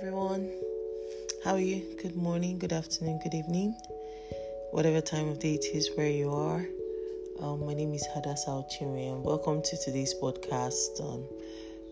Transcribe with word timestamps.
everyone. 0.00 0.50
How 1.44 1.56
are 1.56 1.60
you? 1.60 1.84
Good 2.00 2.16
morning, 2.16 2.58
good 2.58 2.72
afternoon, 2.72 3.20
good 3.22 3.34
evening, 3.34 3.76
whatever 4.70 5.02
time 5.02 5.28
of 5.28 5.40
day 5.40 5.56
it 5.56 5.66
is 5.74 5.90
where 5.94 6.08
you 6.08 6.32
are. 6.32 6.64
Um, 7.38 7.66
my 7.66 7.74
name 7.74 7.92
is 7.92 8.06
Hadassah 8.14 8.48
Ochiri, 8.48 9.12
and 9.12 9.22
welcome 9.22 9.60
to 9.60 9.76
today's 9.84 10.14
podcast 10.14 11.02
um, 11.02 11.28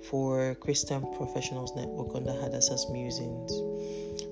for 0.08 0.54
Christian 0.54 1.02
Professionals 1.18 1.76
Network 1.76 2.14
under 2.14 2.32
Hadassah's 2.32 2.86
Musings. 2.88 3.52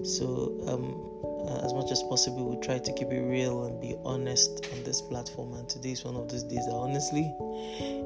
So, 0.08 0.56
um, 0.68 1.46
uh, 1.46 1.62
as 1.62 1.74
much 1.74 1.90
as 1.90 2.02
possible, 2.04 2.48
we 2.48 2.64
try 2.64 2.78
to 2.78 2.92
keep 2.94 3.08
it 3.08 3.20
real 3.20 3.66
and 3.66 3.78
be 3.78 3.94
honest 4.06 4.66
on 4.72 4.84
this 4.84 5.02
platform. 5.02 5.52
And 5.52 5.68
today 5.68 5.90
is 5.90 6.02
one 6.02 6.16
of 6.16 6.30
those 6.30 6.44
days 6.44 6.64
that, 6.64 6.72
honestly, 6.72 7.30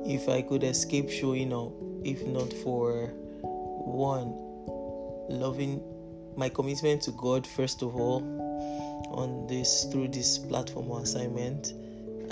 if 0.04 0.28
I 0.28 0.42
could 0.42 0.64
escape 0.64 1.08
showing 1.10 1.52
up, 1.52 1.70
if 2.04 2.26
not 2.26 2.52
for 2.54 3.12
one, 3.84 4.49
loving 5.30 5.82
my 6.36 6.48
commitment 6.48 7.02
to 7.02 7.12
God 7.12 7.46
first 7.46 7.82
of 7.82 7.96
all 7.96 8.22
on 9.10 9.46
this 9.46 9.84
through 9.90 10.08
this 10.08 10.38
platform 10.38 10.90
or 10.90 11.02
assignment 11.02 11.72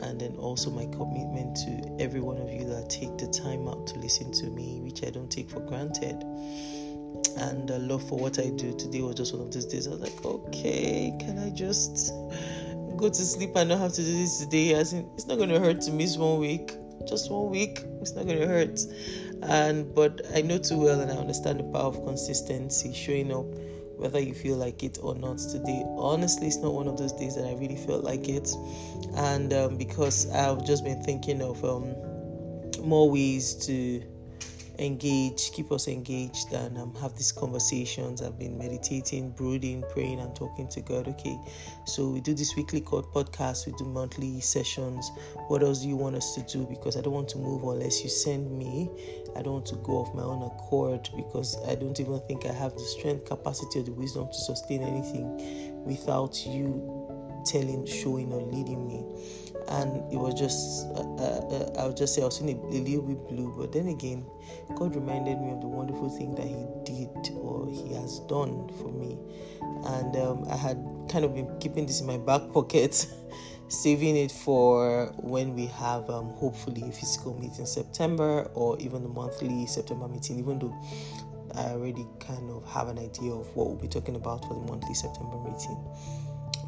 and 0.03 0.21
then 0.21 0.35
also 0.37 0.71
my 0.71 0.87
commitment 0.87 1.57
to 1.57 1.97
every 2.03 2.21
one 2.21 2.39
of 2.39 2.51
you 2.51 2.65
that 2.65 2.89
take 2.89 3.17
the 3.19 3.27
time 3.27 3.67
out 3.69 3.87
to 3.87 3.99
listen 3.99 4.31
to 4.33 4.47
me 4.47 4.81
which 4.81 5.03
I 5.05 5.11
don't 5.11 5.31
take 5.31 5.51
for 5.51 5.61
granted. 5.61 6.23
And 7.37 7.69
the 7.69 7.79
love 7.81 8.09
for 8.09 8.19
what 8.19 8.39
I 8.39 8.51
do 8.51 8.77
today 8.77 9.01
was 9.01 9.17
just 9.17 9.33
one 9.33 9.43
of 9.43 9.53
those 9.53 9.67
days. 9.67 9.87
I 9.87 9.91
was 9.91 10.01
like 10.01 10.25
okay 10.25 11.17
can 11.19 11.39
I 11.39 11.51
just 11.51 12.13
go 12.97 13.09
to 13.09 13.15
sleep 13.15 13.51
and 13.57 13.69
not 13.71 13.79
have 13.79 13.93
to 13.95 14.03
do 14.03 14.13
this 14.13 14.39
today? 14.39 14.75
As 14.75 14.93
in 14.93 15.09
it's 15.15 15.27
not 15.27 15.37
going 15.37 15.51
to 15.51 15.59
hurt 15.59 15.81
to 15.83 15.93
miss 15.93 16.17
one 16.17 16.39
week. 16.39 16.73
Just 17.09 17.31
one 17.31 17.51
week 17.51 17.81
it's 18.01 18.13
not 18.13 18.27
going 18.27 18.39
to 18.39 18.47
hurt 18.47 18.81
and 19.43 19.95
but 19.95 20.21
i 20.35 20.43
know 20.43 20.59
too 20.59 20.79
well 20.79 21.01
and 21.01 21.11
i 21.11 21.15
understand 21.15 21.61
the 21.61 21.65
power 21.65 21.87
of 21.87 22.05
consistency 22.05 22.93
showing 22.93 23.33
up 23.33 23.47
whether 23.99 24.21
you 24.21 24.33
feel 24.33 24.57
like 24.57 24.85
it 24.85 24.97
or 25.03 25.17
not 25.17 25.39
today. 25.39 25.83
Honestly 25.97 26.47
it's 26.47 26.59
not 26.59 26.73
one 26.73 26.87
of 26.87 26.97
those 26.97 27.13
days 27.13 27.35
that 27.35 27.45
i 27.45 27.53
really 27.55 27.77
felt 27.77 28.05
like 28.05 28.29
it. 28.29 28.49
And 29.17 29.53
um, 29.53 29.77
because 29.77 30.31
i've 30.31 30.65
just 30.65 30.85
been 30.85 31.03
thinking 31.03 31.43
of 31.43 31.65
um, 31.65 31.95
more 32.87 33.11
ways 33.11 33.55
to 33.67 34.03
engage, 34.79 35.53
keep 35.53 35.73
us 35.73 35.89
engaged, 35.89 36.53
and 36.53 36.79
um, 36.79 36.95
have 36.97 37.17
these 37.17 37.33
conversations. 37.33 38.23
I've 38.23 38.39
been 38.39 38.57
meditating, 38.57 39.31
brooding, 39.33 39.85
praying, 39.91 40.21
and 40.21 40.35
talking 40.35 40.69
to 40.69 40.81
God. 40.81 41.09
Okay, 41.09 41.39
so 41.85 42.09
we 42.09 42.21
do 42.21 42.35
this 42.35 42.55
weekly 42.57 42.81
podcast, 42.81 43.67
we 43.67 43.73
do 43.73 43.85
monthly 43.85 44.41
sessions. 44.41 45.11
What 45.49 45.63
else 45.63 45.83
do 45.83 45.89
you 45.89 45.97
want 45.97 46.17
us 46.17 46.35
to 46.35 46.43
do? 46.43 46.67
Because 46.67 46.97
I 46.97 47.01
don't 47.01 47.15
want 47.15 47.29
to 47.31 47.39
move 47.39 47.63
unless 47.65 48.03
you 48.03 48.09
send 48.09 48.51
me. 48.51 48.91
I 49.37 49.43
don't 49.43 49.55
want 49.55 49.67
to 49.67 49.77
go 49.77 49.95
off 49.99 50.15
my 50.15 50.23
own 50.23 50.43
accord 50.43 51.09
because 51.17 51.57
I 51.67 51.75
don't 51.75 51.99
even 52.01 52.21
think 52.21 52.47
I 52.47 52.53
have 52.53 52.75
the 52.75 52.81
strength, 52.81 53.27
capacity, 53.27 53.81
or 53.81 53.83
the 53.83 53.93
wisdom 53.93 54.29
to 54.29 54.35
sustain 54.35 54.83
anything 54.83 55.85
without 55.85 56.47
you 56.47 57.07
telling, 57.45 57.87
showing, 57.87 58.33
or 58.33 58.43
leading 58.43 58.87
me 58.87 59.05
and 59.71 60.13
it 60.13 60.17
was 60.17 60.35
just 60.35 60.87
uh, 60.97 61.01
uh, 61.01 61.41
uh, 61.51 61.81
I 61.83 61.87
would 61.87 61.97
just 61.97 62.15
say 62.15 62.23
I 62.23 62.25
was 62.25 62.39
feeling 62.39 62.59
a, 62.65 62.77
a 62.77 62.81
little 62.81 63.03
bit 63.03 63.29
blue, 63.29 63.55
but 63.57 63.73
then 63.73 63.89
again, 63.89 64.25
God 64.77 64.95
reminded 64.95 65.41
me 65.41 65.53
of 65.53 65.61
the 65.61 65.69
wonderful 65.69 66.09
thing 66.09 66.35
that 66.37 66.47
He 66.47 66.67
did 66.85 67.35
or 67.37 67.69
He 67.69 67.95
has 67.95 68.21
done 68.21 68.69
for 68.81 68.91
me, 68.91 69.19
and 69.87 70.17
um, 70.17 70.47
I 70.51 70.57
had 70.57 70.79
kind 71.11 71.25
of 71.25 71.35
been 71.35 71.59
keeping 71.61 71.87
this 71.87 72.01
in 72.01 72.07
my 72.07 72.19
back 72.19 72.43
pocket. 72.53 73.07
saving 73.71 74.17
it 74.17 74.33
for 74.33 75.13
when 75.19 75.55
we 75.55 75.67
have 75.67 76.09
um, 76.09 76.31
hopefully 76.37 76.83
a 76.89 76.91
physical 76.91 77.39
meeting 77.39 77.61
in 77.61 77.67
September 77.67 78.51
or 78.55 78.79
even 78.79 79.03
the 79.03 79.09
monthly 79.11 79.67
September 79.67 80.09
meeting, 80.09 80.39
even 80.39 80.59
though 80.59 80.75
I 81.55 81.73
already 81.73 82.07
kind 82.19 82.51
of 82.51 82.65
have 82.71 82.89
an 82.89 82.99
idea 82.99 83.31
of 83.31 83.55
what 83.55 83.67
we'll 83.67 83.77
be 83.77 83.87
talking 83.89 84.17
about 84.17 84.43
for 84.47 84.55
the 84.55 84.61
monthly 84.61 84.95
September 84.95 85.37
meeting 85.39 85.77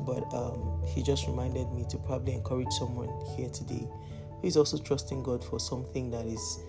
but 0.05 0.33
um, 0.35 0.83
he 0.87 1.03
just 1.03 1.27
reminded 1.27 1.71
me 1.73 1.85
to 1.91 1.99
probably 1.99 2.35
encourage 2.35 2.73
someone 2.73 3.11
here 3.37 3.49
today 3.51 3.87
who 4.41 4.47
is 4.47 4.57
also 4.57 4.79
trusting 4.79 5.23
God 5.23 5.45
for 5.45 5.61
something 5.61 6.11
that 6.11 6.27
is 6.27 6.61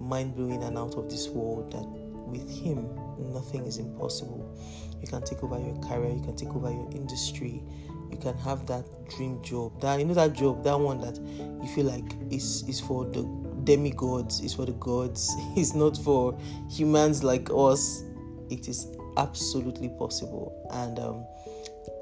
mind 0.00 0.34
blowing 0.34 0.62
and 0.62 0.76
out 0.76 0.94
of 0.94 1.08
this 1.08 1.28
world. 1.28 1.72
That 1.72 1.86
with 2.30 2.48
Him, 2.50 2.88
nothing 3.32 3.66
is 3.66 3.78
impossible. 3.78 4.56
You 5.00 5.08
can 5.08 5.22
take 5.22 5.42
over 5.42 5.58
your 5.58 5.76
career, 5.80 6.12
you 6.14 6.22
can 6.22 6.36
take 6.36 6.50
over 6.50 6.70
your 6.70 6.88
industry, 6.92 7.62
you 8.10 8.18
can 8.18 8.36
have 8.38 8.66
that 8.66 8.84
dream 9.08 9.42
job. 9.42 9.80
That 9.80 9.98
you 9.98 10.06
know 10.06 10.14
that 10.14 10.32
job, 10.32 10.64
that 10.64 10.78
one 10.78 11.00
that 11.00 11.18
you 11.62 11.68
feel 11.74 11.86
like 11.86 12.04
is 12.30 12.64
is 12.68 12.80
for 12.80 13.04
the 13.04 13.22
demigods, 13.64 14.40
is 14.40 14.54
for 14.54 14.66
the 14.66 14.72
gods, 14.72 15.34
it's 15.56 15.74
not 15.74 15.96
for 15.96 16.38
humans 16.70 17.22
like 17.22 17.48
us. 17.54 18.04
It 18.50 18.68
is 18.68 18.88
absolutely 19.16 19.90
possible, 19.90 20.52
and 20.72 20.98
um, 20.98 21.24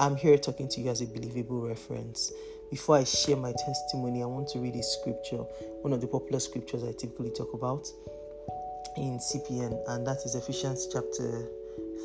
I'm 0.00 0.16
here 0.16 0.38
talking 0.38 0.68
to 0.68 0.80
you 0.80 0.90
as 0.90 1.00
a 1.00 1.06
believable 1.06 1.60
reference. 1.60 2.32
Before 2.70 2.96
I 2.96 3.04
share 3.04 3.36
my 3.36 3.52
testimony, 3.52 4.22
I 4.22 4.26
want 4.26 4.48
to 4.48 4.58
read 4.58 4.76
a 4.76 4.82
scripture, 4.82 5.38
one 5.82 5.92
of 5.92 6.00
the 6.00 6.06
popular 6.06 6.38
scriptures 6.40 6.84
I 6.84 6.92
typically 6.92 7.30
talk 7.30 7.52
about 7.54 7.88
in 8.96 9.18
CPN, 9.18 9.78
and 9.88 10.06
that 10.06 10.18
is 10.24 10.34
Ephesians 10.34 10.88
chapter 10.92 11.48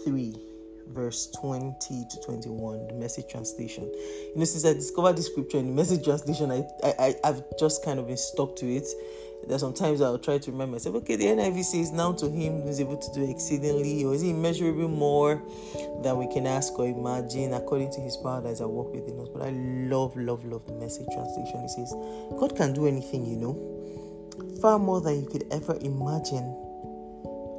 3, 0.06 0.53
verse 0.88 1.28
20 1.40 2.06
to 2.10 2.22
21, 2.22 2.88
the 2.88 2.94
message 2.94 3.28
translation. 3.30 3.84
You 3.84 4.34
know, 4.36 4.46
since 4.46 4.66
I 4.66 4.74
discovered 4.74 5.18
this 5.18 5.28
scripture 5.28 5.58
in 5.58 5.68
the 5.68 5.74
message 5.74 6.04
translation, 6.04 6.52
I, 6.52 6.64
I, 6.84 7.16
I've 7.24 7.44
just 7.60 7.84
kind 7.84 8.00
of 8.00 8.08
been 8.08 8.18
stuck 8.18 8.56
to 8.58 8.66
it 8.66 8.88
there's 9.48 9.62
sometimes 9.62 10.02
I'll 10.02 10.20
try 10.20 10.38
to 10.38 10.52
remind 10.52 10.72
myself, 10.72 10.96
okay, 10.96 11.16
the 11.16 11.26
NIV 11.26 11.64
says 11.64 11.92
now 11.92 12.14
to 12.14 12.30
him 12.30 12.62
who 12.62 12.70
is 12.70 12.80
able 12.80 12.98
to 12.98 13.14
do 13.14 13.30
exceedingly 13.30 14.04
or 14.06 14.14
is 14.14 14.24
immeasurably 14.24 14.88
more 14.88 15.42
than 16.02 16.18
we 16.18 16.28
can 16.28 16.48
ask 16.48 16.78
or 16.80 16.88
imagine 16.88 17.54
according 17.54 17.92
to 17.92 18.02
his 18.02 18.16
power 18.18 18.42
that 18.42 18.50
is 18.50 18.62
at 18.62 18.70
work 18.70 18.94
within 18.94 19.20
us. 19.20 19.28
But 19.30 19.44
I 19.44 19.50
love, 19.50 20.16
love, 20.16 20.46
love 20.46 20.66
the 20.66 20.74
message 20.74 21.08
translation. 21.12 21.60
It 21.60 21.70
says, 21.70 21.94
God 22.40 22.56
can 22.56 22.74
do 22.74 22.88
anything, 22.88 23.26
you 23.26 23.38
know, 23.38 24.60
far 24.62 24.80
more 24.80 25.02
than 25.02 25.22
you 25.22 25.28
could 25.28 25.46
ever 25.52 25.78
imagine 25.82 26.63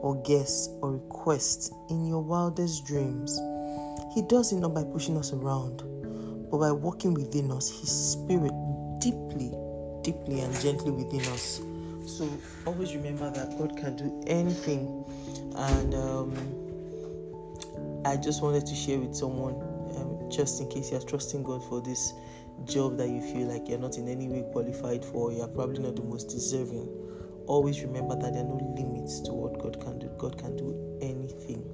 or 0.04 0.20
guess 0.22 0.68
or 0.82 0.92
request 0.92 1.72
in 1.90 2.06
your 2.06 2.22
wildest 2.22 2.86
dreams. 2.86 3.38
He 4.14 4.22
does 4.22 4.52
it 4.52 4.56
not 4.56 4.74
by 4.74 4.84
pushing 4.84 5.16
us 5.16 5.32
around, 5.32 5.82
but 6.50 6.58
by 6.58 6.72
working 6.72 7.14
within 7.14 7.50
us, 7.50 7.68
His 7.70 8.12
Spirit 8.12 8.52
deeply, 9.00 9.52
deeply, 10.02 10.40
and 10.40 10.54
gently 10.60 10.90
within 10.90 11.22
us 11.32 11.60
so 12.06 12.28
always 12.66 12.94
remember 12.94 13.30
that 13.30 13.58
God 13.58 13.76
can 13.76 13.96
do 13.96 14.22
anything. 14.26 15.04
And 15.56 15.94
um, 15.94 16.34
I 18.04 18.16
just 18.16 18.42
wanted 18.42 18.66
to 18.66 18.74
share 18.74 18.98
with 18.98 19.14
someone, 19.14 19.54
um, 19.96 20.30
just 20.30 20.60
in 20.60 20.68
case 20.68 20.90
you're 20.92 21.00
trusting 21.00 21.42
God 21.42 21.64
for 21.64 21.80
this 21.80 22.12
job 22.64 22.98
that 22.98 23.08
you 23.08 23.20
feel 23.20 23.48
like 23.48 23.68
you're 23.68 23.78
not 23.78 23.96
in 23.98 24.08
any 24.08 24.28
way 24.28 24.44
qualified 24.52 25.04
for, 25.04 25.32
you're 25.32 25.48
probably 25.48 25.82
not 25.82 25.96
the 25.96 26.02
most 26.02 26.28
deserving. 26.28 26.88
Always 27.46 27.82
remember 27.82 28.16
that 28.16 28.32
there 28.32 28.42
are 28.42 28.48
no 28.48 28.74
limits 28.76 29.20
to 29.22 29.32
what 29.32 29.58
God 29.60 29.80
can 29.80 29.98
do. 29.98 30.10
God 30.18 30.38
can 30.38 30.56
do 30.56 30.98
anything. 31.00 31.64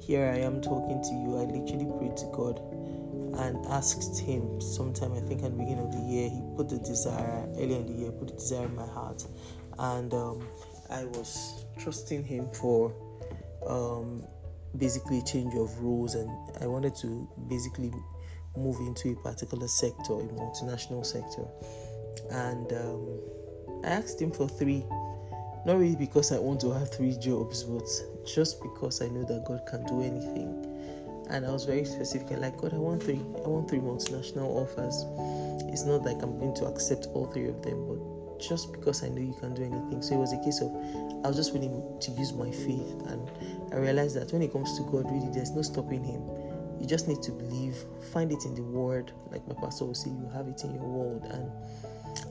Here 0.00 0.26
I 0.26 0.38
am 0.38 0.60
talking 0.60 1.02
to 1.02 1.10
you. 1.14 1.38
I 1.38 1.44
literally 1.44 1.90
prayed 1.98 2.16
to 2.18 2.26
God 2.32 2.60
and 3.38 3.66
asked 3.66 4.18
him 4.18 4.60
sometime 4.60 5.12
I 5.12 5.20
think 5.20 5.42
at 5.42 5.50
the 5.52 5.58
beginning 5.58 5.86
of 5.86 5.92
the 5.92 6.00
year. 6.00 6.28
He 6.28 6.42
put 6.56 6.68
the 6.68 6.78
desire 6.78 7.48
earlier 7.56 7.78
in 7.78 7.86
the 7.86 7.92
year, 7.92 8.12
put 8.12 8.28
the 8.28 8.34
desire 8.34 8.66
in 8.66 8.74
my 8.74 8.86
heart 8.86 9.24
and 9.78 10.12
um, 10.14 10.46
I 10.90 11.04
was 11.04 11.64
trusting 11.78 12.24
him 12.24 12.48
for 12.52 12.92
um, 13.66 14.22
basically 14.76 15.22
change 15.22 15.54
of 15.54 15.78
rules, 15.80 16.14
and 16.14 16.30
I 16.60 16.66
wanted 16.66 16.94
to 16.96 17.28
basically 17.48 17.92
move 18.56 18.78
into 18.80 19.12
a 19.12 19.16
particular 19.16 19.68
sector, 19.68 20.14
a 20.14 20.24
multinational 20.24 21.04
sector, 21.04 21.46
and 22.30 22.72
um, 22.72 23.20
I 23.84 23.88
asked 23.88 24.20
him 24.20 24.30
for 24.30 24.48
three. 24.48 24.84
Not 25.66 25.80
really 25.80 25.96
because 25.96 26.30
I 26.30 26.38
want 26.38 26.60
to 26.60 26.70
have 26.70 26.92
three 26.92 27.16
jobs, 27.16 27.64
but 27.64 27.88
just 28.24 28.62
because 28.62 29.02
I 29.02 29.08
know 29.08 29.24
that 29.24 29.44
God 29.46 29.66
can 29.66 29.84
do 29.86 30.00
anything. 30.00 30.62
And 31.28 31.44
I 31.44 31.50
was 31.50 31.64
very 31.64 31.84
specific, 31.84 32.30
I 32.30 32.34
like 32.36 32.56
God, 32.56 32.72
I 32.72 32.76
want 32.76 33.02
three. 33.02 33.18
I 33.44 33.48
want 33.48 33.68
three 33.68 33.80
multinational 33.80 34.46
offers. 34.46 35.04
It's 35.72 35.82
not 35.82 36.04
like 36.04 36.22
I'm 36.22 36.38
going 36.38 36.54
to 36.54 36.66
accept 36.66 37.08
all 37.14 37.26
three 37.26 37.48
of 37.48 37.62
them, 37.62 37.84
but 37.88 38.40
just 38.40 38.70
because 38.70 39.02
I 39.02 39.08
know 39.08 39.20
you 39.20 39.34
can 39.40 39.54
do 39.54 39.64
anything. 39.64 40.02
So 40.02 40.14
it 40.14 40.18
was 40.18 40.32
a 40.32 40.38
case 40.38 40.60
of 40.60 40.70
I 41.24 41.28
was 41.28 41.36
just 41.36 41.52
willing 41.52 41.82
to 41.98 42.10
use 42.12 42.32
my 42.32 42.52
faith, 42.52 43.02
and 43.10 43.28
I 43.72 43.78
realized 43.78 44.14
that 44.14 44.32
when 44.32 44.42
it 44.42 44.52
comes 44.52 44.78
to 44.78 44.84
God, 44.84 45.10
really, 45.10 45.30
there's 45.32 45.50
no 45.50 45.62
stopping 45.62 46.04
Him. 46.04 46.22
You 46.80 46.86
just 46.86 47.08
need 47.08 47.22
to 47.22 47.32
believe, 47.32 47.74
find 48.12 48.30
it 48.30 48.44
in 48.44 48.54
the 48.54 48.62
Word, 48.62 49.10
like 49.32 49.44
my 49.48 49.54
pastor 49.54 49.86
will 49.86 49.96
say, 49.96 50.10
you 50.10 50.30
have 50.32 50.46
it 50.46 50.62
in 50.62 50.74
your 50.74 50.84
world. 50.84 51.24
And 51.28 51.50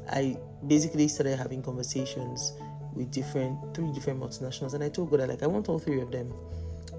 I 0.09 0.37
basically 0.67 1.09
started 1.09 1.35
having 1.35 1.61
conversations 1.61 2.53
with 2.95 3.11
different 3.11 3.75
three 3.75 3.91
different 3.91 4.19
multinationals, 4.19 4.73
and 4.73 4.83
I 4.83 4.89
told 4.89 5.11
God, 5.11 5.27
like, 5.27 5.43
I 5.43 5.47
want 5.47 5.69
all 5.69 5.79
three 5.79 6.01
of 6.01 6.11
them, 6.11 6.33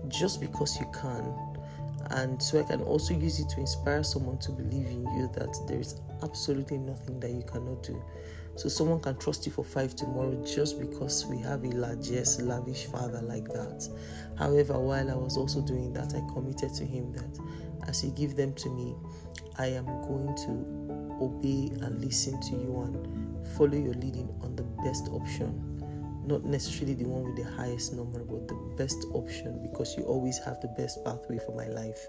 just 0.08 0.40
because 0.40 0.78
you 0.78 0.86
can 0.92 1.34
and 2.10 2.40
so 2.40 2.60
I 2.60 2.62
can 2.62 2.82
also 2.82 3.14
use 3.14 3.40
it 3.40 3.48
to 3.50 3.60
inspire 3.60 4.04
someone 4.04 4.38
to 4.38 4.52
believe 4.52 4.86
in 4.86 5.02
you 5.16 5.30
that 5.34 5.56
there 5.66 5.80
is 5.80 6.00
absolutely 6.22 6.78
nothing 6.78 7.18
that 7.20 7.30
you 7.30 7.42
cannot 7.42 7.82
do. 7.82 8.02
So 8.54 8.68
someone 8.68 9.00
can 9.00 9.18
trust 9.18 9.44
you 9.44 9.52
for 9.52 9.64
five 9.64 9.94
tomorrow 9.96 10.42
just 10.44 10.80
because 10.80 11.26
we 11.26 11.38
have 11.38 11.64
a 11.64 11.68
largest, 11.68 12.40
lavish 12.40 12.86
father 12.86 13.20
like 13.22 13.46
that. 13.48 13.88
However, 14.38 14.78
while 14.78 15.10
I 15.10 15.14
was 15.14 15.36
also 15.36 15.60
doing 15.60 15.92
that, 15.94 16.14
I 16.14 16.20
committed 16.32 16.72
to 16.74 16.84
him 16.84 17.12
that 17.12 17.38
as 17.88 18.04
you 18.04 18.10
give 18.12 18.36
them 18.36 18.54
to 18.54 18.70
me, 18.70 18.94
I 19.58 19.66
am 19.66 19.84
going 19.84 20.34
to 20.46 21.22
obey 21.22 21.72
and 21.84 22.00
listen 22.00 22.40
to 22.40 22.50
you 22.52 22.80
and 22.82 23.46
follow 23.56 23.76
your 23.76 23.94
leading 23.94 24.28
on 24.42 24.54
the 24.56 24.62
best 24.84 25.08
option. 25.08 25.75
Not 26.26 26.44
necessarily 26.44 26.94
the 26.94 27.04
one 27.04 27.24
with 27.24 27.36
the 27.36 27.50
highest 27.50 27.94
number, 27.94 28.18
but 28.18 28.48
the 28.48 28.54
best 28.76 29.06
option 29.14 29.60
because 29.62 29.96
you 29.96 30.04
always 30.04 30.38
have 30.38 30.60
the 30.60 30.68
best 30.76 31.04
pathway 31.04 31.38
for 31.38 31.54
my 31.54 31.68
life. 31.68 32.08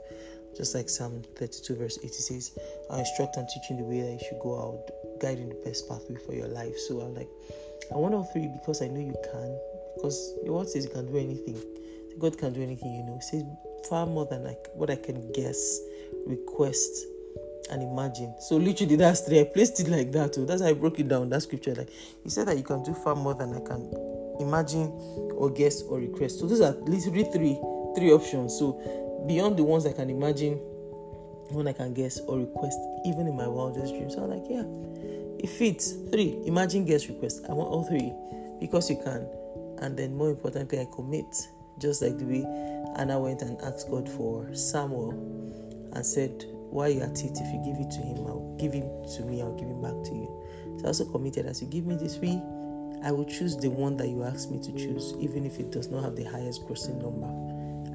Just 0.58 0.74
like 0.74 0.90
Psalm 0.90 1.22
32, 1.36 1.76
verse 1.76 2.00
80 2.04 2.14
says, 2.14 2.60
I 2.90 3.00
instruct 3.00 3.38
and 3.38 3.48
teach 3.48 3.70
in 3.70 3.78
the 3.78 3.84
way 3.84 4.02
that 4.02 4.12
you 4.14 4.20
should 4.28 4.40
go 4.40 4.58
out, 4.60 5.20
guiding 5.22 5.50
the 5.50 5.62
best 5.64 5.88
pathway 5.88 6.16
for 6.26 6.34
your 6.34 6.48
life. 6.48 6.78
So 6.88 7.00
I'm 7.00 7.14
like, 7.14 7.30
I 7.94 7.98
want 7.98 8.16
all 8.16 8.24
three 8.24 8.50
because 8.60 8.82
I 8.82 8.88
know 8.88 9.00
you 9.00 9.16
can. 9.32 9.60
Because 9.96 10.34
your 10.44 10.56
word 10.56 10.70
says 10.70 10.86
you 10.86 10.92
can 10.92 11.06
do 11.06 11.18
anything. 11.18 11.62
God 12.18 12.38
can 12.38 12.54
do 12.54 12.62
anything, 12.64 12.96
you 12.96 13.04
know. 13.04 13.18
It 13.18 13.24
says 13.24 13.44
far 13.88 14.08
more 14.08 14.26
than 14.26 14.44
like 14.44 14.68
what 14.74 14.90
I 14.90 14.96
can 14.96 15.32
guess, 15.32 15.80
request, 16.26 17.06
and 17.70 17.84
imagine. 17.84 18.34
So 18.40 18.58
literally 18.58 18.96
that's 18.96 19.22
three. 19.22 19.40
I 19.40 19.44
placed 19.44 19.80
it 19.80 19.88
like 19.90 20.12
that 20.14 20.34
too. 20.34 20.46
That's 20.46 20.62
how 20.62 20.70
I 20.70 20.74
broke 20.74 21.00
it 21.00 21.08
down. 21.08 21.30
That 21.30 21.44
scripture. 21.44 21.76
Like 21.76 21.90
he 22.24 22.30
said 22.30 22.48
that 22.48 22.58
you 22.58 22.64
can 22.64 22.84
do 22.84 22.94
far 22.94 23.16
more 23.16 23.34
than 23.36 23.54
I 23.54 23.60
can 23.60 23.90
imagine 24.40 24.92
or 25.36 25.50
guess 25.50 25.82
or 25.84 26.00
request. 26.00 26.40
So 26.40 26.48
those 26.48 26.62
are 26.62 26.74
literally 26.86 27.24
three 27.34 27.58
three 27.98 28.12
options. 28.12 28.58
So 28.58 28.80
beyond 29.28 29.58
the 29.58 29.64
ones 29.64 29.86
I 29.86 29.94
can 29.94 30.10
imagine, 30.10 30.54
one 31.50 31.68
I 31.68 31.74
can 31.74 31.94
guess 31.94 32.20
or 32.22 32.40
request, 32.40 32.78
even 33.06 33.28
in 33.28 33.36
my 33.36 33.48
wildest 33.48 33.94
dreams. 33.94 34.14
So 34.14 34.24
I'm 34.24 34.30
like, 34.30 34.46
yeah, 34.50 34.64
it 35.40 35.50
fits. 35.50 35.94
Three, 36.12 36.40
imagine, 36.46 36.86
guess, 36.86 37.08
request. 37.08 37.46
I 37.50 37.54
want 37.54 37.70
all 37.70 37.84
three 37.84 38.14
because 38.60 38.90
you 38.90 38.98
can. 38.98 39.28
And 39.82 39.98
then 39.98 40.16
more 40.16 40.30
importantly, 40.30 40.80
I 40.80 40.88
commit. 40.94 41.26
Just 41.80 42.02
like 42.02 42.18
the 42.18 42.26
way 42.26 42.44
Anna 42.96 43.20
went 43.20 43.44
and 43.44 43.62
asked 43.62 43.92
God 43.92 44.10
for 44.10 44.52
Samuel 44.56 45.12
and 45.94 46.04
said, 46.04 46.46
Why 46.72 46.88
you 46.88 47.02
at 47.02 47.24
it? 47.24 47.38
If 47.38 47.54
you 47.54 47.62
give 47.64 47.78
it 47.80 47.92
to 47.92 48.02
him, 48.02 48.26
I'll 48.26 48.56
give 48.60 48.74
him 48.74 48.90
to 49.16 49.22
me, 49.24 49.44
I'll 49.44 49.54
give 49.54 49.68
him 49.68 49.82
back 49.82 49.94
to 50.10 50.16
you. 50.16 50.28
So 50.80 50.86
I 50.86 50.88
also 50.88 51.06
committed 51.06 51.46
as 51.46 51.62
you 51.62 51.68
give 51.68 51.86
me 51.86 51.96
this 51.96 52.18
three, 52.18 52.42
I 53.04 53.12
will 53.12 53.26
choose 53.26 53.56
the 53.58 53.70
one 53.70 53.98
that 53.98 54.08
you 54.08 54.24
ask 54.24 54.50
me 54.50 54.60
to 54.60 54.72
choose, 54.72 55.14
even 55.20 55.46
if 55.46 55.60
it 55.60 55.72
does 55.72 55.90
not 55.90 56.04
have 56.04 56.16
the 56.16 56.24
highest 56.24 56.68
grossing 56.68 57.02
number. 57.02 57.28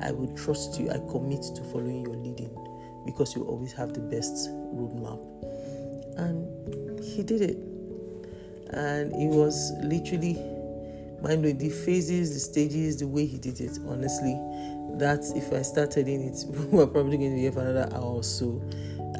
I 0.04 0.10
will 0.10 0.34
trust 0.36 0.80
you. 0.80 0.90
I 0.90 0.98
commit 1.10 1.42
to 1.54 1.62
following 1.64 2.04
your 2.04 2.16
leading 2.16 2.50
because 3.04 3.34
you 3.34 3.44
always 3.44 3.72
have 3.72 3.94
the 3.94 4.00
best 4.00 4.48
roadmap. 4.50 5.20
And 6.18 7.00
he 7.02 7.22
did 7.22 7.42
it. 7.42 7.56
And 8.74 9.12
it 9.12 9.28
was 9.28 9.72
literally 9.82 10.34
mind 11.22 11.42
blowing. 11.42 11.58
The 11.58 11.70
phases, 11.70 12.34
the 12.34 12.40
stages, 12.40 12.98
the 12.98 13.06
way 13.06 13.26
he 13.26 13.38
did 13.38 13.60
it, 13.60 13.78
honestly, 13.86 14.34
that 14.98 15.24
if 15.36 15.52
I 15.52 15.62
started 15.62 16.08
in 16.08 16.22
it, 16.22 16.44
we're 16.70 16.86
probably 16.86 17.16
going 17.16 17.30
to 17.30 17.36
be 17.36 17.42
here 17.42 17.52
for 17.52 17.60
another 17.60 17.88
hour 17.94 18.16
or 18.16 18.24
so. 18.24 18.62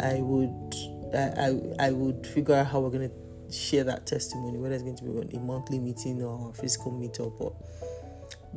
I 0.02 0.20
would 0.20 0.74
I, 1.14 1.48
I, 1.78 1.88
I 1.88 1.90
would 1.92 2.26
figure 2.26 2.54
out 2.54 2.66
how 2.66 2.80
we're 2.80 2.90
going 2.90 3.08
to 3.08 3.14
share 3.52 3.84
that 3.84 4.06
testimony, 4.06 4.58
whether 4.58 4.74
it's 4.74 4.82
going 4.82 4.96
to 4.96 5.04
be 5.04 5.36
a 5.36 5.40
monthly 5.40 5.78
meeting 5.78 6.22
or 6.22 6.50
a 6.50 6.52
physical 6.54 6.92
meetup 6.92 7.40
or 7.40 7.54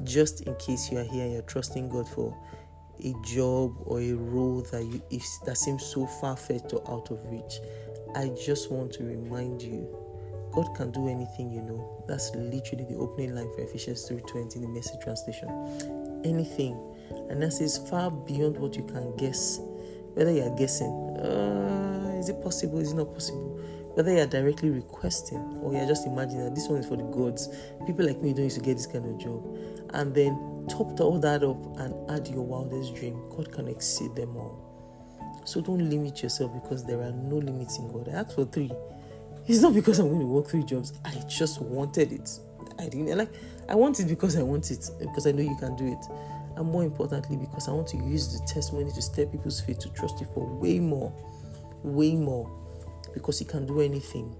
just 0.03 0.42
in 0.42 0.56
case 0.56 0.92
you 0.92 0.97
are 0.97 1.03
here 1.03 1.24
and 1.24 1.33
you're 1.33 1.42
trusting 1.44 1.89
God 1.89 2.07
for 2.07 2.36
a 3.03 3.13
job 3.24 3.75
or 3.86 4.00
a 4.00 4.13
role 4.13 4.62
that 4.71 4.83
you 4.83 5.01
if 5.12 5.24
that 5.45 5.57
seems 5.57 5.86
so 5.86 6.06
far 6.06 6.36
fetched 6.36 6.74
or 6.74 6.81
out 6.89 7.12
of 7.12 7.19
reach, 7.30 7.59
I 8.15 8.30
just 8.45 8.71
want 8.71 8.94
to 8.94 9.03
remind 9.03 9.62
you, 9.62 9.88
God 10.53 10.74
can 10.75 10.92
do 10.92 11.09
anything 11.09 11.51
you 11.51 11.62
know. 11.62 12.03
That's 12.07 12.33
literally 12.36 12.86
the 12.86 12.95
opening 12.95 13.36
line 13.36 13.50
for 13.56 13.62
Ephesians 13.62 14.07
3:20 14.09 14.56
in 14.56 14.62
the 14.62 14.68
message 14.69 15.01
translation. 15.01 15.50
Anything. 16.24 16.80
And 17.30 17.41
that 17.41 17.53
says 17.53 17.77
far 17.89 18.09
beyond 18.12 18.57
what 18.57 18.75
you 18.75 18.83
can 18.83 19.15
guess. 19.18 19.59
Whether 20.13 20.31
you 20.31 20.44
are 20.44 20.56
guessing, 20.56 21.18
uh, 21.18 22.15
is 22.18 22.30
it 22.30 22.41
possible? 22.41 22.80
Is 22.80 22.94
it 22.94 22.95
not 22.95 23.13
possible? 23.13 23.59
Whether 23.95 24.13
you're 24.13 24.27
directly 24.27 24.69
requesting 24.69 25.39
or 25.63 25.74
you're 25.74 25.88
just 25.88 26.06
imagining 26.06 26.44
that 26.45 26.56
this 26.56 26.68
one 26.68 26.80
is 26.80 26.86
for 26.86 26.97
the 26.97 27.03
gods. 27.03 27.50
People 27.88 28.06
like 28.06 28.21
me 28.21 28.33
don't 28.33 28.44
used 28.44 28.57
to 28.57 28.63
get 28.63 28.75
this 28.75 28.86
kind 28.86 29.06
of 29.06 29.18
job. 29.18 29.44
And 29.94 30.13
then 30.13 30.68
top 30.69 31.00
all 31.00 31.19
that 31.19 31.44
up 31.44 31.80
and 31.80 32.12
add 32.12 32.27
your 32.27 32.42
wildest 32.42 32.95
dream. 32.95 33.21
God 33.30 33.51
can 33.51 33.68
exceed 33.68 34.15
them 34.15 34.36
all. 34.36 34.62
So 35.45 35.62
don't 35.62 35.89
limit 35.89 36.21
yourself 36.24 36.51
because 36.62 36.86
there 36.86 37.01
are 37.01 37.12
no 37.12 37.38
limits 37.38 37.77
in 37.77 37.92
God. 37.92 38.09
I 38.09 38.19
asked 38.19 38.36
for 38.36 38.45
three. 38.45 38.71
It's 39.47 39.62
not 39.62 39.74
because 39.74 40.00
I'm 40.00 40.09
going 40.09 40.21
to 40.21 40.25
work 40.25 40.48
three 40.48 40.63
jobs. 40.63 40.94
I 41.06 41.13
just 41.27 41.62
wanted 41.62 42.12
it. 42.12 42.30
I 42.80 42.89
didn't 42.89 43.18
like 43.18 43.30
I 43.69 43.75
want 43.75 44.00
it 44.00 44.07
because 44.07 44.36
I 44.36 44.44
want 44.44 44.69
it, 44.71 44.89
because 45.00 45.25
I 45.25 45.31
know 45.31 45.41
you 45.41 45.56
can 45.56 45.75
do 45.75 45.88
it. 45.88 46.06
And 46.57 46.69
more 46.69 46.83
importantly, 46.83 47.38
because 47.38 47.68
I 47.68 47.71
want 47.71 47.88
to 47.89 47.98
use 47.98 48.39
the 48.39 48.45
testimony 48.45 48.91
to 48.91 49.01
stir 49.01 49.25
people's 49.25 49.62
faith 49.62 49.80
to 49.80 49.89
trust 49.89 50.19
you 50.19 50.27
for 50.33 50.45
way 50.45 50.80
more, 50.80 51.13
way 51.83 52.15
more 52.15 52.50
because 53.15 53.39
he 53.39 53.45
can 53.45 53.65
do 53.65 53.81
anything. 53.81 54.35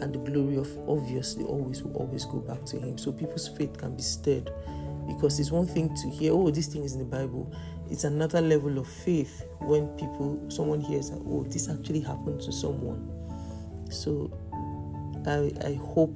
And 0.00 0.14
the 0.14 0.18
glory 0.18 0.56
of 0.56 0.68
obviously 0.88 1.42
always 1.44 1.82
will 1.82 1.96
always 1.96 2.24
go 2.26 2.38
back 2.38 2.64
to 2.66 2.78
him. 2.78 2.98
So 2.98 3.10
people's 3.10 3.48
faith 3.48 3.76
can 3.78 3.96
be 3.96 4.02
stirred. 4.02 4.50
Because 5.08 5.40
it's 5.40 5.50
one 5.50 5.66
thing 5.66 5.94
to 5.96 6.10
hear, 6.10 6.32
oh, 6.32 6.50
this 6.50 6.66
thing 6.66 6.84
is 6.84 6.92
in 6.92 6.98
the 6.98 7.04
Bible. 7.04 7.52
It's 7.90 8.04
another 8.04 8.40
level 8.40 8.78
of 8.78 8.86
faith 8.86 9.44
when 9.60 9.88
people 9.96 10.44
someone 10.48 10.80
hears 10.80 11.10
that, 11.10 11.22
oh, 11.26 11.44
this 11.48 11.68
actually 11.68 12.00
happened 12.00 12.40
to 12.42 12.52
someone. 12.52 13.10
So 13.90 14.30
I 15.26 15.52
I 15.66 15.74
hope 15.74 16.14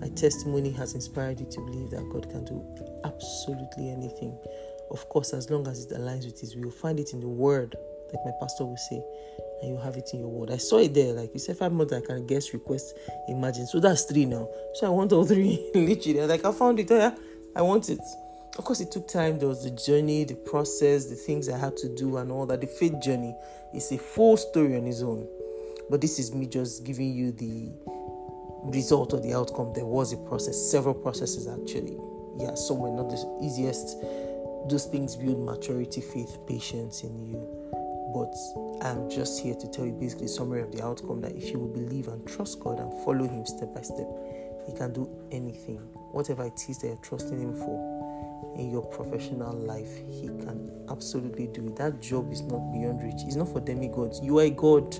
my 0.00 0.08
testimony 0.08 0.70
has 0.72 0.94
inspired 0.94 1.38
you 1.38 1.46
to 1.46 1.60
believe 1.60 1.90
that 1.90 2.08
God 2.10 2.28
can 2.30 2.44
do 2.44 2.64
absolutely 3.04 3.90
anything. 3.90 4.36
Of 4.90 5.08
course, 5.08 5.32
as 5.34 5.50
long 5.50 5.68
as 5.68 5.84
it 5.84 5.90
aligns 5.90 6.24
with 6.24 6.40
His 6.40 6.56
will. 6.56 6.70
Find 6.70 6.98
it 6.98 7.12
in 7.12 7.20
the 7.20 7.28
Word, 7.28 7.76
like 8.12 8.24
my 8.24 8.32
pastor 8.40 8.64
will 8.64 8.76
say 8.76 9.02
and 9.62 9.70
you 9.70 9.76
have 9.78 9.96
it 9.96 10.10
in 10.12 10.20
your 10.20 10.28
word. 10.28 10.50
I 10.50 10.56
saw 10.56 10.78
it 10.78 10.94
there, 10.94 11.12
like 11.12 11.32
you 11.34 11.40
said, 11.40 11.56
five 11.56 11.72
months 11.72 11.92
I 11.92 12.00
can 12.00 12.26
guess, 12.26 12.52
request, 12.52 12.96
imagine. 13.28 13.66
So 13.66 13.80
that's 13.80 14.04
three 14.04 14.24
now. 14.24 14.48
So 14.74 14.86
I 14.86 14.90
want 14.90 15.12
all 15.12 15.24
three, 15.24 15.70
literally. 15.74 16.26
Like 16.26 16.44
I 16.44 16.52
found 16.52 16.80
it, 16.80 16.90
oh, 16.90 16.96
yeah, 16.96 17.14
I 17.54 17.62
want 17.62 17.88
it. 17.90 18.00
Of 18.58 18.64
course, 18.64 18.80
it 18.80 18.90
took 18.90 19.06
time. 19.06 19.38
There 19.38 19.48
was 19.48 19.64
the 19.64 19.70
journey, 19.70 20.24
the 20.24 20.34
process, 20.34 21.06
the 21.06 21.14
things 21.14 21.48
I 21.48 21.56
had 21.56 21.76
to 21.78 21.94
do, 21.94 22.16
and 22.16 22.32
all 22.32 22.46
that. 22.46 22.60
The 22.60 22.66
faith 22.66 23.00
journey 23.00 23.34
is 23.74 23.92
a 23.92 23.98
full 23.98 24.36
story 24.36 24.76
on 24.76 24.86
its 24.86 25.02
own. 25.02 25.26
But 25.88 26.00
this 26.00 26.18
is 26.18 26.34
me 26.34 26.46
just 26.46 26.84
giving 26.84 27.12
you 27.12 27.32
the 27.32 27.70
result 28.64 29.12
or 29.12 29.20
the 29.20 29.34
outcome. 29.34 29.72
There 29.74 29.86
was 29.86 30.12
a 30.12 30.16
process, 30.16 30.56
several 30.70 30.94
processes 30.94 31.46
actually. 31.46 31.96
Yeah, 32.38 32.54
some 32.54 32.78
were 32.78 32.90
not 32.90 33.08
the 33.08 33.38
easiest. 33.42 34.00
Those 34.68 34.86
things 34.86 35.16
build 35.16 35.44
maturity, 35.44 36.00
faith, 36.00 36.38
patience 36.46 37.02
in 37.02 37.18
you 37.26 37.59
but 38.12 38.34
I'm 38.82 39.10
just 39.10 39.42
here 39.42 39.54
to 39.54 39.68
tell 39.68 39.84
you 39.84 39.92
basically 39.92 40.28
summary 40.28 40.62
of 40.62 40.72
the 40.72 40.84
outcome 40.84 41.20
that 41.22 41.36
if 41.36 41.50
you 41.50 41.58
will 41.58 41.68
believe 41.68 42.08
and 42.08 42.26
trust 42.26 42.60
God 42.60 42.78
and 42.78 42.92
follow 43.04 43.26
Him 43.26 43.44
step 43.46 43.74
by 43.74 43.82
step, 43.82 44.08
He 44.66 44.72
can 44.76 44.92
do 44.92 45.08
anything. 45.30 45.78
Whatever 46.12 46.46
it 46.46 46.60
is 46.68 46.78
that 46.78 46.88
you're 46.88 46.96
trusting 46.96 47.40
Him 47.40 47.54
for 47.54 48.54
in 48.56 48.70
your 48.70 48.82
professional 48.82 49.54
life, 49.54 49.96
He 50.08 50.26
can 50.26 50.70
absolutely 50.88 51.46
do 51.48 51.66
it. 51.66 51.76
That 51.76 52.00
job 52.00 52.32
is 52.32 52.42
not 52.42 52.72
beyond 52.72 53.02
reach. 53.02 53.22
It's 53.26 53.36
not 53.36 53.48
for 53.48 53.60
demigods. 53.60 54.20
You 54.20 54.38
are 54.38 54.50
God. 54.50 54.94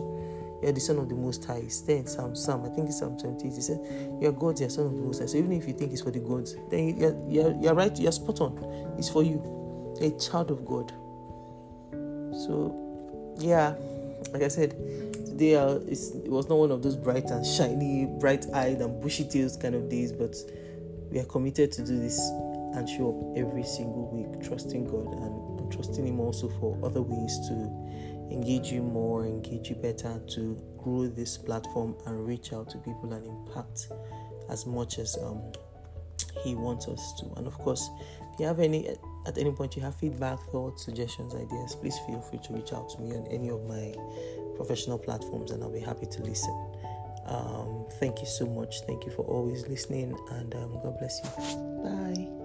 You're 0.63 0.73
the 0.73 0.81
son 0.81 0.99
of 0.99 1.09
the 1.09 1.15
Most 1.15 1.45
High. 1.47 1.63
It's 1.65 1.81
there 1.81 1.97
in 1.97 2.07
Psalm, 2.07 2.37
Psalm, 2.37 2.67
I 2.67 2.69
think 2.69 2.89
it's 2.89 2.99
Psalm 2.99 3.19
28. 3.19 3.55
He 3.55 3.61
said, 3.63 3.81
You're 4.21 4.33
God, 4.33 4.61
you're 4.61 4.69
son 4.69 4.87
of 4.87 4.95
the 4.95 5.01
Most 5.01 5.21
High. 5.21 5.27
So 5.27 5.39
even 5.39 5.53
if 5.53 5.67
you 5.67 5.73
think 5.73 5.93
it's 5.93 6.03
for 6.03 6.11
the 6.11 6.21
gods, 6.21 6.57
then 6.69 6.99
you're, 6.99 7.17
you're, 7.29 7.55
you're 7.61 7.75
right, 7.75 7.99
you're 7.99 8.13
spot 8.13 8.41
on. 8.41 8.95
It's 8.99 9.09
for 9.09 9.23
you. 9.23 9.43
You're 10.01 10.15
a 10.15 10.19
child 10.19 10.51
of 10.51 10.65
God. 10.67 10.93
So 12.33 12.90
yeah, 13.41 13.75
like 14.33 14.43
I 14.43 14.49
said, 14.49 14.71
today 15.25 15.57
uh, 15.57 15.77
it 15.87 16.31
was 16.31 16.49
not 16.49 16.59
one 16.59 16.71
of 16.71 16.83
those 16.83 16.97
bright 16.97 17.31
and 17.31 17.45
shiny, 17.45 18.07
bright 18.19 18.47
eyed 18.53 18.81
and 18.81 19.01
bushy 19.01 19.25
tails 19.25 19.57
kind 19.57 19.75
of 19.75 19.89
days, 19.89 20.13
but 20.13 20.37
we 21.11 21.19
are 21.19 21.25
committed 21.25 21.73
to 21.73 21.83
do 21.85 21.99
this 21.99 22.19
and 22.75 22.89
show 22.89 23.09
up 23.11 23.39
every 23.39 23.65
single 23.65 24.09
week, 24.13 24.47
trusting 24.47 24.85
God 24.85 25.13
and, 25.15 25.61
and 25.61 25.73
trusting 25.73 26.07
Him 26.07 26.21
also 26.21 26.49
for 26.61 26.79
other 26.85 27.03
ways 27.03 27.39
to 27.49 27.55
engage 28.31 28.71
you 28.71 28.83
more, 28.83 29.25
engage 29.25 29.71
you 29.71 29.77
better, 29.77 30.21
to 30.35 30.61
grow 30.79 31.09
this 31.09 31.37
platform 31.37 31.97
and 32.07 32.27
reach 32.27 32.53
out 32.53 32.69
to 32.71 32.79
people 32.79 33.13
and 33.13 33.27
impact 33.27 33.89
as 34.49 34.67
much 34.67 34.99
as 34.99 35.17
um, 35.23 35.43
He 36.45 36.55
wants 36.55 36.87
us 36.87 37.15
to. 37.21 37.27
And 37.37 37.47
of 37.47 37.55
course, 37.55 37.91
if 38.35 38.41
you 38.41 38.47
have 38.47 38.61
any 38.61 38.89
at 39.31 39.39
any 39.39 39.53
point 39.53 39.77
you 39.77 39.83
have 39.83 39.95
feedback, 39.95 40.41
thoughts, 40.51 40.85
suggestions, 40.85 41.35
ideas, 41.35 41.77
please 41.77 41.99
feel 42.07 42.21
free 42.21 42.41
to 42.41 42.53
reach 42.53 42.73
out 42.73 42.91
to 42.91 43.01
me 43.01 43.17
on 43.17 43.27
any 43.29 43.49
of 43.49 43.65
my 43.65 43.95
professional 44.57 44.99
platforms 44.99 45.53
and 45.53 45.63
I'll 45.63 45.73
be 45.73 45.81
happy 45.81 46.07
to 46.07 46.23
listen. 46.23 46.55
Um, 47.27 47.87
thank 48.01 48.21
you 48.21 48.27
so 48.27 48.47
much. 48.47 48.81
Thank 48.83 49.07
you 49.07 49.13
for 49.13 49.25
always 49.25 49.67
listening 49.69 50.19
and 50.33 50.55
um, 50.55 50.81
God 50.83 50.99
bless 50.99 51.21
you. 51.23 51.31
Bye. 51.85 52.40